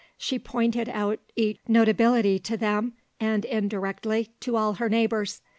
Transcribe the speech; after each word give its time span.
She 0.17 0.39
pointed 0.39 0.89
out 0.89 1.19
each 1.35 1.59
notability 1.67 2.39
to 2.39 2.57
them, 2.57 2.93
and 3.19 3.45
indirectly, 3.45 4.29
to 4.39 4.55
all 4.55 4.73
her 4.73 4.89
neighbours. 4.89 5.43